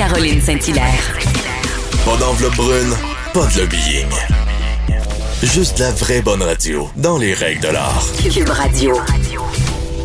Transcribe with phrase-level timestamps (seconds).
[0.00, 1.18] Caroline Saint-Hilaire.
[2.06, 2.94] Pas d'enveloppe brune,
[3.34, 4.08] pas de lobbying.
[5.42, 8.02] Juste la vraie bonne radio, dans les règles de l'art.
[8.32, 8.94] Cube Radio.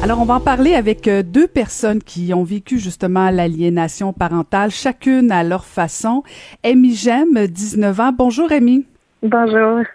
[0.04, 4.70] Alors, on va en parler avec euh, deux personnes qui ont vécu justement l'aliénation parentale,
[4.70, 6.24] chacune à leur façon.
[6.66, 8.12] Amy Gem, 19 ans.
[8.12, 8.86] Bonjour, Amy.
[9.24, 9.86] Bonjour.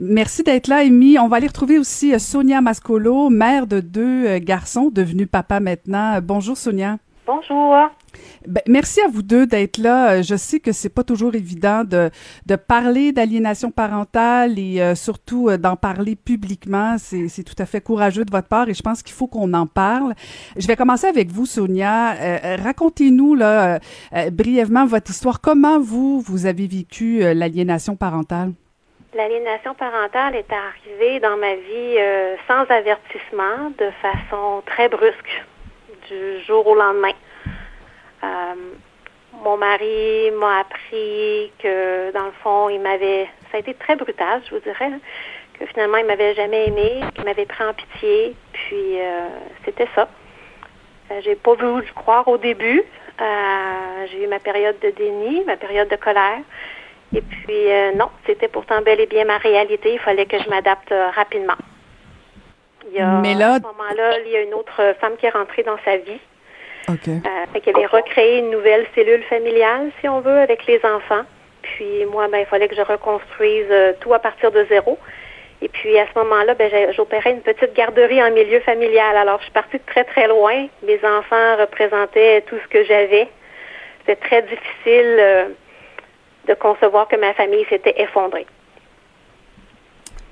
[0.00, 1.18] Merci d'être là, Amy.
[1.18, 5.60] On va aller retrouver aussi euh, Sonia Mascolo, mère de deux euh, garçons, devenus papa
[5.60, 6.18] maintenant.
[6.22, 6.96] Bonjour, Sonia.
[7.26, 7.90] Bonjour.
[8.46, 10.12] Ben, merci à vous deux d'être là.
[10.12, 12.10] Euh, je sais que c'est pas toujours évident de,
[12.56, 16.96] parler d'aliénation parentale et euh, surtout euh, d'en parler publiquement.
[16.98, 19.66] C'est, tout à fait courageux de votre part et je pense qu'il faut qu'on en
[19.66, 20.14] parle.
[20.56, 22.14] Je vais commencer avec vous, Sonia.
[22.62, 23.38] racontez-nous
[24.32, 25.40] brièvement votre histoire.
[25.40, 28.52] Comment vous vous avez vécu l'aliénation parentale?
[29.14, 31.96] L'aliénation parentale est arrivée dans ma vie
[32.48, 35.44] sans avertissement, de façon très brusque,
[36.08, 37.12] du jour au lendemain.
[38.24, 38.54] Euh,
[39.44, 43.28] mon mari m'a appris que, dans le fond, il m'avait.
[43.50, 44.90] Ça a été très brutal, je vous dirais,
[45.58, 48.36] que finalement, il m'avait jamais aimé, qu'il m'avait pris en pitié.
[48.52, 49.28] Puis, euh,
[49.64, 50.08] c'était ça.
[51.10, 52.82] Euh, j'ai pas voulu le croire au début.
[54.10, 56.40] j'ai eu ma période de déni, ma période de colère.
[57.14, 59.92] Et puis, non, c'était pourtant bel et bien ma réalité.
[59.92, 61.54] Il fallait que je m'adapte rapidement.
[62.88, 63.54] Il y a, Mais là...
[63.54, 66.20] à ce moment-là, il y a une autre femme qui est rentrée dans sa vie.
[66.88, 67.08] OK.
[67.08, 67.20] Euh,
[67.52, 71.24] fait avait recréé une nouvelle cellule familiale, si on veut, avec les enfants.
[71.62, 74.98] Puis moi, ben, il fallait que je reconstruise euh, tout à partir de zéro.
[75.62, 79.16] Et puis à ce moment-là, ben, j'opérais une petite garderie en milieu familial.
[79.16, 80.66] Alors je suis partie de très très loin.
[80.82, 83.28] Mes enfants représentaient tout ce que j'avais.
[84.00, 85.44] C'était très difficile euh,
[86.46, 88.46] de concevoir que ma famille s'était effondrée.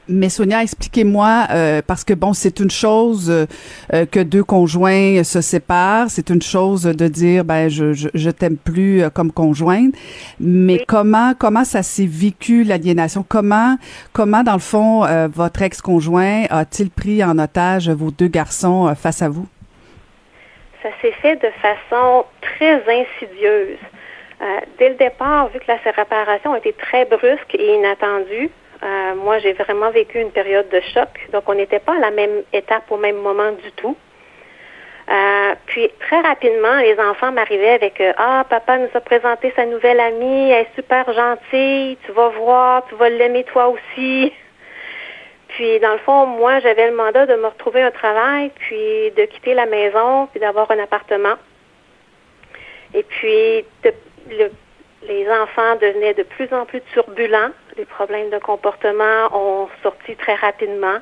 [0.08, 3.46] Mais Sonia, expliquez-moi, euh, parce que bon, c'est une chose euh,
[3.94, 8.30] euh, que deux conjoints se séparent, c'est une chose de dire, ben, je, je, je
[8.30, 9.94] t'aime plus comme conjointe,
[10.40, 13.24] mais comment comment ça s'est vécu l'aliénation?
[13.26, 13.76] Comment
[14.12, 19.28] comment dans le fond votre ex-conjoint a-t-il pris en otage vos deux garçons face à
[19.28, 19.46] vous?
[20.82, 23.78] Ça s'est fait de façon très insidieuse.
[24.78, 28.50] dès le départ, vu que la séparation a été très brusque et inattendue,
[28.82, 31.08] euh, moi, j'ai vraiment vécu une période de choc.
[31.32, 33.96] Donc, on n'était pas à la même étape au même moment du tout.
[35.10, 39.66] Euh, puis très rapidement, les enfants m'arrivaient avec euh, Ah, papa nous a présenté sa
[39.66, 44.32] nouvelle amie, elle est super gentille, tu vas voir, tu vas l'aimer toi aussi.
[45.48, 49.26] Puis dans le fond, moi, j'avais le mandat de me retrouver un travail, puis de
[49.26, 51.34] quitter la maison, puis d'avoir un appartement.
[52.94, 53.64] Et puis
[54.30, 54.50] le
[55.08, 57.50] les enfants devenaient de plus en plus turbulents.
[57.76, 60.98] Les problèmes de comportement ont sorti très rapidement.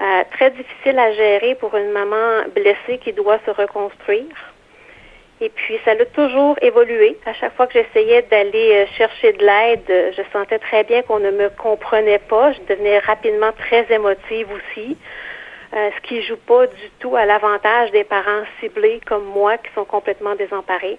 [0.00, 4.34] Euh, très difficile à gérer pour une maman blessée qui doit se reconstruire.
[5.40, 7.16] Et puis, ça a toujours évolué.
[7.26, 11.20] À chaque fois que j'essayais d'aller euh, chercher de l'aide, je sentais très bien qu'on
[11.20, 12.52] ne me comprenait pas.
[12.52, 14.96] Je devenais rapidement très émotive aussi,
[15.74, 19.72] euh, ce qui joue pas du tout à l'avantage des parents ciblés comme moi qui
[19.74, 20.98] sont complètement désemparés.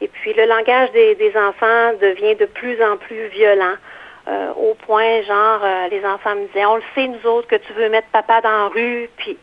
[0.00, 3.74] Et puis le langage des, enfants devient de plus en plus violent.
[4.28, 7.56] Euh, au point, genre, euh, les enfants me disaient, on le sait, nous autres, que
[7.56, 9.08] tu veux mettre papa dans la rue.
[9.16, 9.38] Puis,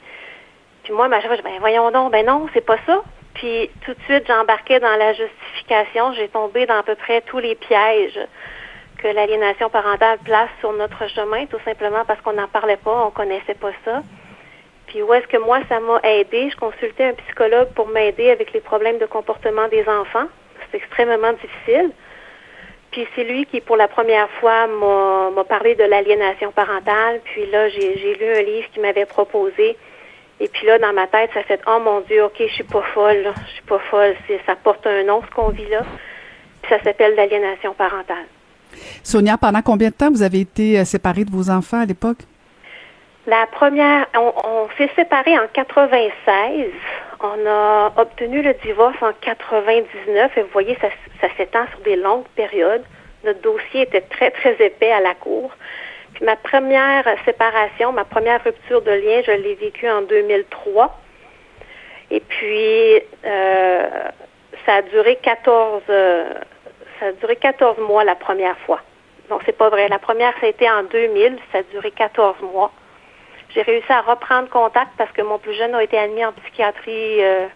[0.84, 3.02] puis moi, ma chef, ben voyons donc, ben non, c'est pas ça.
[3.34, 6.14] Puis tout de suite, j'embarquais dans la justification.
[6.14, 8.20] J'ai tombé dans à peu près tous les pièges
[9.00, 13.12] que l'aliénation parentale place sur notre chemin, tout simplement parce qu'on n'en parlait pas, on
[13.12, 14.04] connaissait pas ça.
[14.88, 16.50] Puis où est-ce que moi, ça m'a aidé?
[16.52, 20.28] Je consultais un psychologue pour m'aider avec les problèmes de comportement des enfants
[20.72, 21.92] c'est extrêmement difficile.
[22.96, 27.20] Puis c'est lui qui, pour la première fois, m'a parlé de l'aliénation parentale.
[27.26, 29.76] Puis là, j'ai lu un livre qu'il m'avait proposé
[30.40, 32.84] Et puis là, dans ma tête, ça fait Oh mon Dieu, OK, je suis pas
[32.94, 33.34] folle, là.
[33.48, 34.16] je suis pas folle.
[34.46, 35.82] Ça porte un nom, ce qu'on vit là.
[36.62, 38.28] Puis ça s'appelle l'aliénation parentale.
[39.04, 42.20] Sonia, pendant combien de temps vous avez été euh, séparée de vos enfants à l'époque?
[43.28, 46.72] La première, on, on s'est séparés en 96.
[47.26, 50.38] On a obtenu le divorce en 99.
[50.38, 50.90] Et vous voyez, ça,
[51.38, 52.84] s'étend sur des longues périodes.
[53.24, 55.52] Notre dossier était très, très épais à la cour.
[56.14, 61.00] Puis ma première séparation, ma première rupture de lien, je l'ai vécue en 2003.
[62.12, 63.90] Et puis, euh,
[64.66, 66.30] ça a duré 14, euh,
[67.00, 68.82] ça a duré 14 mois la première fois.
[69.30, 69.88] Donc, c'est pas vrai.
[69.90, 71.40] La première, ça a été en 2000.
[71.52, 72.72] Ça a duré 14 mois.
[73.56, 77.24] J'ai réussi à reprendre contact parce que mon plus jeune a été admis en psychiatrie.
[77.24, 77.48] Euh,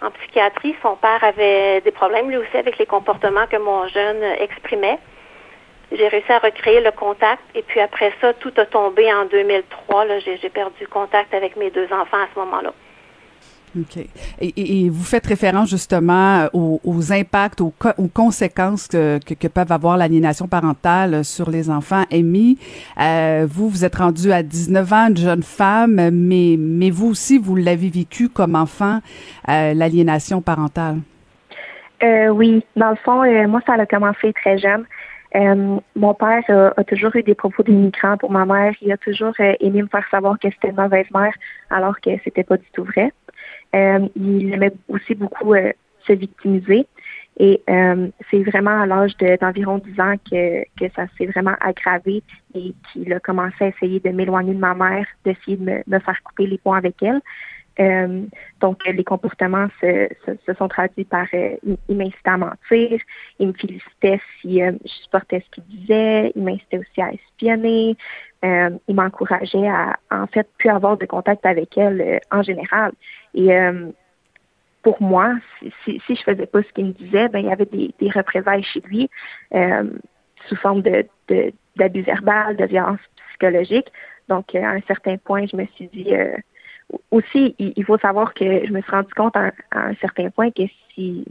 [0.00, 4.22] en psychiatrie, son père avait des problèmes lui aussi avec les comportements que mon jeune
[4.40, 4.98] exprimait.
[5.92, 10.06] J'ai réussi à recréer le contact et puis après ça, tout a tombé en 2003.
[10.06, 12.72] Là, j'ai, j'ai perdu contact avec mes deux enfants à ce moment-là.
[13.78, 14.04] OK.
[14.40, 20.46] Et, vous faites référence justement aux, aux impacts, aux, aux conséquences que, peuvent avoir l'aliénation
[20.46, 22.04] parentale sur les enfants.
[22.12, 22.58] Amy,
[23.00, 27.38] euh, vous, vous êtes rendu à 19 ans, une jeune femme, mais, mais vous aussi,
[27.38, 29.00] vous l'avez vécu comme enfant,
[29.48, 30.98] euh, l'aliénation parentale.
[32.02, 34.84] Euh, oui, dans le fond, euh, moi, ça a commencé très jeune.
[35.34, 38.74] Euh, mon père a, a, toujours eu des propos d'immigrants pour ma mère.
[38.82, 41.32] Il a toujours euh, aimé me faire savoir que c'était une mauvaise mère,
[41.70, 43.12] alors que c'était pas du tout vrai.
[43.74, 45.72] Euh, il aimait aussi beaucoup euh,
[46.06, 46.86] se victimiser.
[47.38, 52.22] Et euh, c'est vraiment à l'âge d'environ 10 ans que, que ça s'est vraiment aggravé
[52.54, 55.98] et qu'il a commencé à essayer de m'éloigner de ma mère, d'essayer de me, me,
[55.98, 57.20] faire couper les ponts avec elle.
[57.80, 58.24] Euh,
[58.60, 61.56] donc, les comportements se, se, se sont traduits par euh,
[61.88, 62.98] il m'incitait à mentir,
[63.38, 67.96] il me félicitait si je supportais ce qu'il disait, il m'incitait aussi à espionner,
[68.42, 72.92] il m'encourageait à en fait plus avoir de contact avec elle en général.
[73.34, 73.90] Et euh,
[74.82, 77.52] pour moi, si, si, si, je faisais pas ce qu'il me disait, ben il y
[77.52, 79.08] avait des, des représailles chez lui
[79.54, 79.84] euh,
[80.48, 81.06] sous forme de,
[81.76, 83.90] d'abus verbal, de violence psychologique.
[84.28, 86.34] Donc, à un certain point, je me suis dit euh,
[87.10, 90.62] aussi, il, faut savoir que je me suis rendu compte à, un certain point que
[90.94, 91.24] si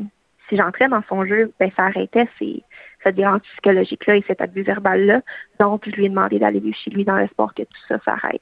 [0.49, 2.61] si j'entrais dans son jeu, ben ça arrêtait ces,
[3.03, 5.21] cette violence psychologique-là et cet abus verbal-là.
[5.61, 8.41] Donc, je lui ai demandé d'aller chez lui dans l'espoir que tout ça s'arrête.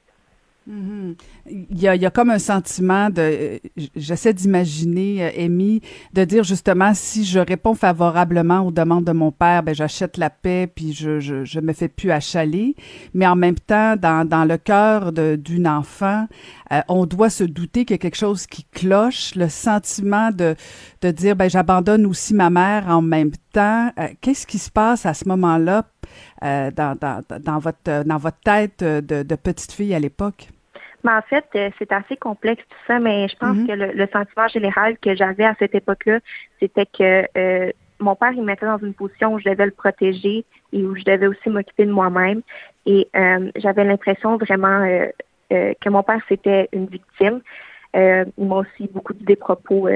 [0.68, 1.14] Mm-hmm.
[1.46, 3.58] il, y a, il y a comme un sentiment de,
[3.96, 5.80] j'essaie d'imaginer, euh, Amy,
[6.12, 10.28] de dire justement si je réponds favorablement aux demandes de mon père, ben j'achète la
[10.28, 12.76] paix puis je, je, je me fais plus achaler.
[13.14, 16.28] Mais en même temps, dans, dans le cœur d'une enfant,
[16.72, 20.54] euh, on doit se douter qu'il y a quelque chose qui cloche, le sentiment de,
[21.00, 23.90] de dire ben j'abandonne aussi ma mère en même temps.
[23.98, 25.86] Euh, Qu'est-ce qui se passe à ce moment-là
[26.42, 30.48] euh, dans, dans, dans, votre, dans votre tête de, de petite fille à l'époque?
[31.04, 31.44] Mais en fait,
[31.78, 33.66] c'est assez complexe tout ça, mais je pense mm -hmm.
[33.66, 36.18] que le, le, sentiment général que j'avais à cette époque-là,
[36.60, 37.70] c'était que euh,
[38.00, 41.04] mon père, il mettait dans une position où je devais le protéger et où je
[41.04, 42.40] devais aussi m'occuper de moi-même.
[42.86, 47.40] Et euh, j'avais l'impression vraiment euh, que mon père, c'était une victime.
[47.94, 49.88] il m'a aussi beaucoup dit des propos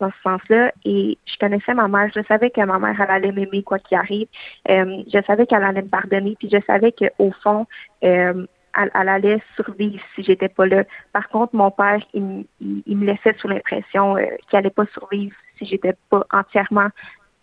[0.00, 0.72] dans, ce sens-là.
[0.84, 2.10] Et je connaissais ma mère.
[2.14, 4.28] Je savais que ma mère, elle allait m'aimer quoi qu'il arrive.
[4.68, 6.36] je savais qu'elle allait me pardonner.
[6.38, 7.66] Puis je savais qu'au fond,
[8.00, 10.84] elle, elle, allait survivre si j'étais pas là.
[11.12, 15.66] Par contre, mon père, il, me laissait sous l'impression euh, qu'il allait pas survivre si
[15.66, 16.88] j'étais pas entièrement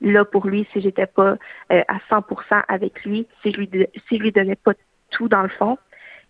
[0.01, 1.35] là pour lui, si j'étais pas
[1.71, 3.69] euh, à 100% avec lui, si je lui
[4.07, 4.73] si lui donnais pas
[5.11, 5.77] tout dans le fond.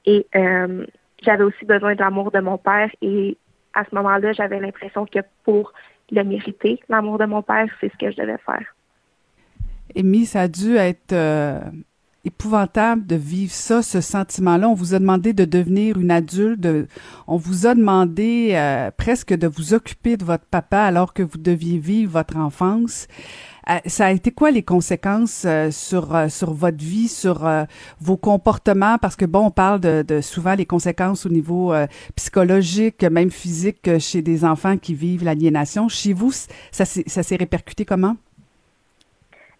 [0.05, 0.85] Et euh,
[1.21, 3.37] j'avais aussi besoin de l'amour de mon père et
[3.73, 5.73] à ce moment-là, j'avais l'impression que pour
[6.11, 8.65] le mériter, l'amour de mon père, c'est ce que je devais faire.
[9.95, 11.59] Amy, ça a dû être euh,
[12.25, 14.69] épouvantable de vivre ça, ce sentiment-là.
[14.69, 16.67] On vous a demandé de devenir une adulte,
[17.27, 21.37] on vous a demandé euh, presque de vous occuper de votre papa alors que vous
[21.37, 23.07] deviez vivre votre enfance.
[23.69, 27.47] Euh, ça a été quoi les conséquences euh, sur euh, sur votre vie, sur
[27.99, 28.97] vos comportements?
[28.97, 31.73] Parce que bon, on parle de, de souvent les conséquences au niveau
[32.15, 35.87] psychologique, même physique, chez des enfants qui vivent l'aliénation.
[35.89, 38.15] Chez vous, ça ça s'est répercuté comment?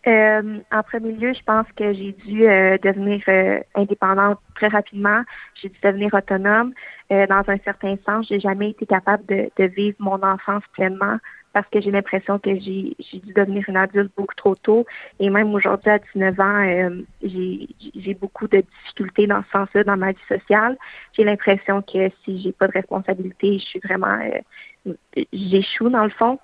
[0.08, 2.40] En premier lieu, je pense que j'ai dû
[2.84, 3.22] devenir
[3.76, 5.22] indépendante très rapidement.
[5.62, 6.74] J'ai dû devenir autonome.
[7.12, 11.18] Dans un certain sens, j'ai jamais été capable de, de, vivre mon enfance pleinement
[11.54, 14.86] parce que j'ai l'impression que j'ai dû devenir une adulte beaucoup trop tôt.
[15.20, 19.98] Et même aujourd'hui, à 19 ans, euh, j'ai beaucoup de difficultés dans ce sens-là dans
[19.98, 20.78] ma vie sociale.
[21.14, 24.18] J'ai l'impression que si j'ai pas de responsabilité, je suis vraiment
[25.34, 26.40] j'échoue dans le fond.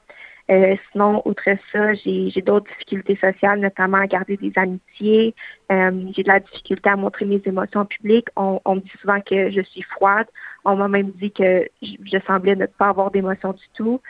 [0.52, 5.34] Euh, sinon, outre ça, j'ai d'autres difficultés sociales, notamment à garder des amitiés.
[5.72, 8.28] Euh, j'ai de la difficulté à montrer mes émotions en public.
[8.36, 10.28] On, on, me dit souvent que je suis froide.
[10.64, 14.02] on m'a même dit que je, semblais ne pas avoir d'émotions du tout.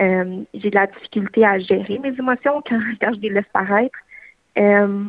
[0.00, 2.80] Euh, j'ai de la difficulté à gérer mes émotions quand,
[3.14, 3.98] je les laisse paraître.
[4.56, 5.04] Euh,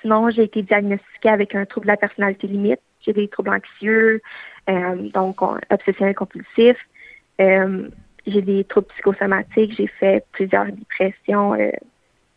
[0.00, 2.80] sinon, j'ai été diagnostiquée avec un trouble de la personnalité limite.
[3.00, 4.20] J'ai des troubles anxieux,
[4.68, 5.40] euh, donc
[5.70, 6.84] obsessionnels compulsifs.
[7.38, 9.74] J'ai des troubles psychosomatiques.
[9.76, 11.56] J'ai fait plusieurs dépressions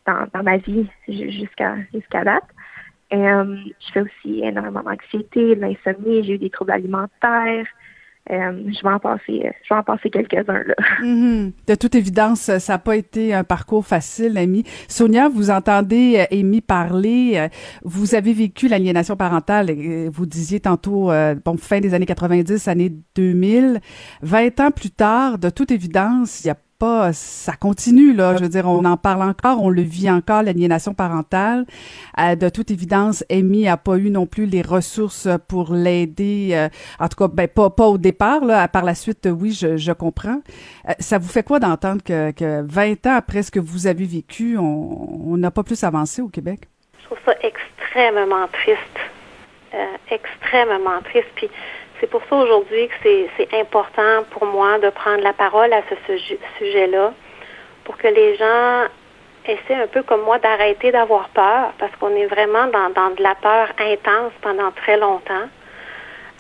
[0.06, 2.44] dans, ma vie jusqu'à jusqu'à date.
[3.12, 7.66] Je fais aussi énormément d'anxiété, de l'insomnie, j'ai eu des troubles alimentaires.
[8.30, 10.76] Euh, je vais en passer, je passer quelques-uns là.
[11.02, 11.52] Mm-hmm.
[11.68, 14.64] De toute évidence, ça n'a pas été un parcours facile, Amy.
[14.88, 17.34] Sonia, vous entendez euh, Amy parler.
[17.36, 17.48] Euh,
[17.84, 19.72] vous avez vécu l'aliénation parentale.
[20.12, 21.12] Vous disiez tantôt,
[21.44, 23.80] bon, fin des années 90, années 2000.
[24.22, 26.58] 20 ans plus tard, de toute évidence, il y a
[27.14, 28.36] ça continue là.
[28.36, 31.66] Je veux dire, on en parle encore, on le vit encore l'aliénation parentale.
[32.20, 36.50] Euh, de toute évidence, Amy a pas eu non plus les ressources pour l'aider.
[36.54, 36.70] Euh,
[37.00, 38.68] en tout cas, ben pas au départ là.
[38.68, 40.42] Par la suite, oui, je, je comprends.
[40.90, 44.06] Euh, ça vous fait quoi d'entendre que, que 20 ans après ce que vous avez
[44.06, 46.62] vécu, on n'a pas plus avancé au Québec?
[47.00, 49.00] Je trouve ça extrêmement triste,
[50.10, 51.28] extrêmement triste.
[51.36, 51.50] Puis
[52.02, 56.18] c'est pour ça aujourd'hui que c'est important pour moi de prendre la parole à ce
[56.58, 57.14] sujet-là,
[57.86, 58.86] pour que les gens
[59.46, 63.36] essaient un peu comme moi d'arrêter d'avoir peur, parce qu'on est vraiment dans, de la
[63.36, 65.48] peur intense pendant très longtemps.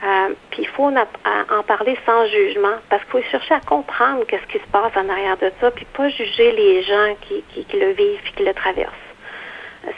[0.03, 4.47] Euh, puis il faut en parler sans jugement, parce qu'il faut chercher à comprendre qu'est-ce
[4.47, 7.91] qui se passe en arrière de ça, puis pas juger les gens qui, qui le
[7.91, 9.10] vivent et qui le traversent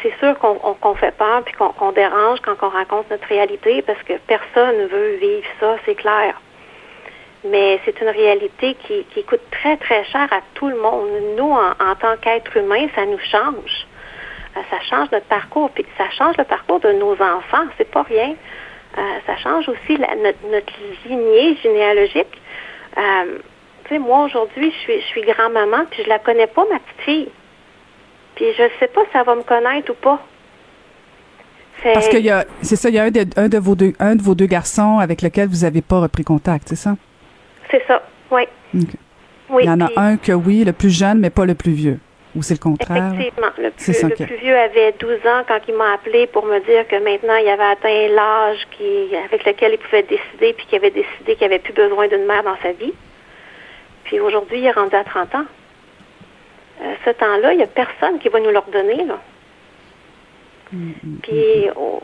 [0.01, 4.13] c'est sûr qu'on fait peur puis qu'on dérange quand on raconte notre réalité parce que
[4.27, 6.39] personne ne veut vivre ça, c'est clair.
[7.43, 11.09] Mais c'est une réalité qui, coûte très, très cher à tout le monde.
[11.37, 13.87] Nous, en, tant qu'êtres humains, ça nous change.
[14.55, 18.03] Euh, ça change notre parcours, puis ça change le parcours de nos enfants, c'est pas
[18.03, 18.35] rien.
[18.97, 20.73] Euh, ça change aussi notre, notre,
[21.05, 22.41] lignée généalogique.
[22.97, 23.39] Euh,
[23.85, 26.79] tu sais, moi, aujourd'hui, je suis, je suis grand-maman, puis je la connais pas, ma
[26.79, 27.29] petite fille.
[28.35, 30.19] Puis je sais pas si ça va me connaître ou pas.
[31.93, 33.93] Parce qu'il y a, c'est ça, il y a un de, un de, vos deux,
[33.99, 36.95] un de vos deux garçons avec lequel vous n'avez pas repris contact, c'est ça?
[37.69, 38.43] C'est ça, oui.
[38.73, 39.63] oui.
[39.63, 41.99] Il y en a un que oui, le plus jeune, mais pas le plus vieux.
[42.35, 43.13] Ou c'est le contraire?
[43.13, 43.51] Effectivement.
[43.59, 46.87] Le, plus, le plus vieux avait 12 ans quand il m'a appelé pour me dire
[46.87, 50.89] que maintenant il avait atteint l'âge qui, avec lequel il pouvait décider, puis qu'il avait
[50.89, 52.93] décidé qu'il avait plus besoin d'une mère dans sa vie.
[54.05, 55.45] Puis aujourd'hui, il est rendu à 30 ans.
[56.81, 59.05] Euh, ce temps-là, il n'y a personne qui va nous le redonner.
[59.05, 59.19] Là.
[60.73, 61.21] Mm-hmm.
[61.21, 62.01] Puis, oh,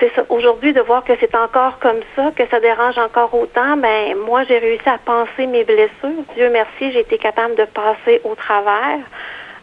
[0.00, 0.24] c'est ça.
[0.28, 4.44] Aujourd'hui, de voir que c'est encore comme ça, que ça dérange encore autant, ben moi,
[4.44, 6.22] j'ai réussi à penser mes blessures.
[6.36, 8.98] Dieu merci, j'ai été capable de passer au travers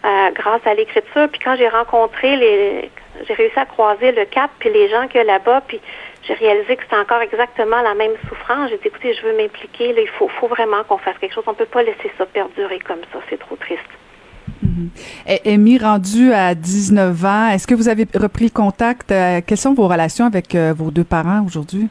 [0.06, 1.28] euh, grâce à l'écriture.
[1.32, 2.92] Puis quand j'ai rencontré les,
[3.28, 5.80] j'ai réussi à croiser le cap puis les gens qu'il y a là-bas, puis
[6.28, 8.70] j'ai réalisé que c'était encore exactement la même souffrance.
[8.70, 9.94] J'ai dit, écoutez, je veux m'impliquer.
[9.94, 11.44] Là, il faut, faut vraiment qu'on fasse quelque chose.
[11.48, 13.20] On peut pas laisser ça perdurer comme ça.
[13.30, 13.82] C'est trop triste.
[14.64, 15.54] Mm-hmm.
[15.54, 19.12] Amy, rendue à 19 ans, est-ce que vous avez repris contact?
[19.12, 21.90] Euh, quelles sont vos relations avec euh, vos deux parents aujourd'hui?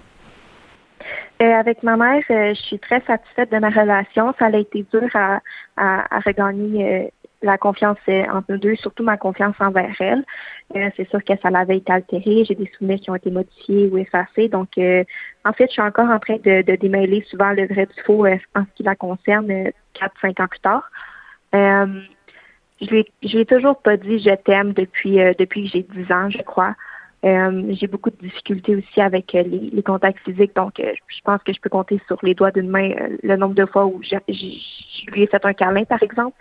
[1.43, 4.35] Euh, avec ma mère, je suis très satisfaite de ma relation.
[4.39, 5.41] Ça a été dur à,
[5.77, 7.13] à, regagner
[7.45, 10.25] la confiance entre nous deux, surtout ma confiance envers elle.
[10.97, 12.45] c'est sûr que ça l'avait été altéré.
[12.45, 14.49] J'ai des souvenirs qui ont été modifiés ou effacés.
[14.49, 18.03] Donc, en fait, je suis encore en train de, de démêler souvent le vrai du
[18.03, 20.91] faux en ce qui la concerne, 4-5 ans plus tard.
[22.81, 26.31] Je lui, ai toujours pas dit je t'aime depuis euh, depuis que j'ai 10 ans,
[26.31, 26.75] je crois.
[27.25, 31.55] Euh, j'ai beaucoup de difficultés aussi avec euh, les, contacts physiques, donc je pense que
[31.55, 32.91] je peux compter sur les doigts d'une main
[33.23, 34.17] le nombre de fois où je,
[35.11, 36.37] lui ai fait un câlin, par exemple.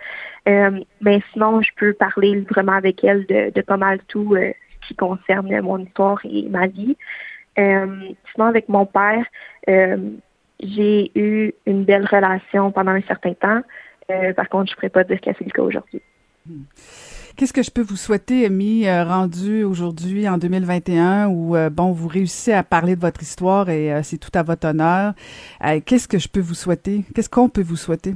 [0.46, 5.58] mais sinon, je peux parler vraiment avec elle de, pas mal tout ce qui concerne
[5.62, 6.96] mon histoire et ma vie.
[7.56, 9.24] sinon, avec mon père,
[9.66, 13.62] j'ai eu une belle relation pendant un certain temps.
[14.36, 16.02] par contre, je ne pourrais pas dire que c'est le cas aujourd'hui.
[17.36, 21.90] Qu'est-ce que je peux vous souhaiter, Amy, euh, rendu aujourd'hui en 2021 où, euh, bon,
[21.90, 25.14] vous réussissez à parler de votre histoire et euh, c'est tout à votre honneur.
[25.84, 27.02] Qu'est-ce que je peux vous souhaiter?
[27.12, 28.14] Qu'est-ce qu'on peut vous souhaiter?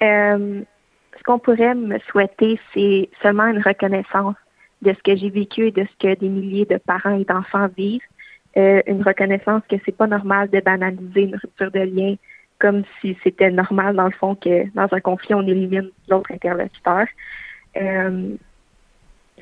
[0.00, 4.36] ce qu'on pourrait me souhaiter, c'est seulement une reconnaissance
[4.82, 7.66] de ce que j'ai vécu et de ce que des milliers de parents et d'enfants
[7.76, 8.00] vivent.
[8.54, 12.14] une reconnaissance que c'est pas normal de banaliser une rupture de lien,
[12.58, 17.06] comme si c'était normal, dans le fond, que dans un conflit, on élimine l'autre interlocuteur.
[17.76, 18.36] Euh,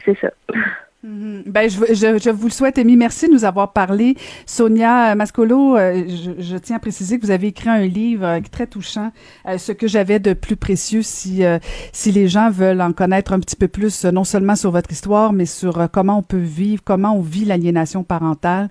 [0.05, 0.31] c'est ça.
[1.03, 1.45] Mhm.
[1.47, 2.97] Ben, je, je, je, vous le souhaite, Amy.
[2.97, 4.17] Merci de nous avoir parlé.
[4.47, 8.41] Sonia Mascolo, euh, je, je, tiens à préciser que vous avez écrit un livre euh,
[8.51, 9.13] très touchant,
[9.47, 11.43] euh, ce que j'avais de plus précieux si,
[11.93, 15.33] si les gens veulent en connaître un petit peu plus, non seulement sur votre histoire,
[15.33, 18.71] mais sur comment on peut vivre, comment on vit l'aliénation parentale.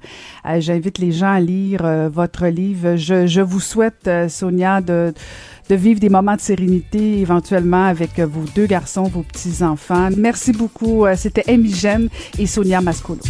[0.59, 2.95] J'invite les gens à lire votre livre.
[2.95, 5.13] Je, je vous souhaite, Sonia, de
[5.69, 10.09] de vivre des moments de sérénité éventuellement avec vos deux garçons, vos petits-enfants.
[10.17, 11.05] Merci beaucoup.
[11.15, 13.21] C'était Amy Gem et Sonia Mascolo.